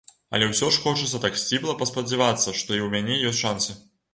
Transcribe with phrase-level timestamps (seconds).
[0.37, 3.79] Але ўсё ж хочацца так сціпла паспадзявацца, што і ў мяне ёсць шанцы.